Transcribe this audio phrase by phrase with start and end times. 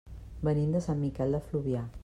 [0.47, 1.89] Venim de Sant Miquel de Fluvià.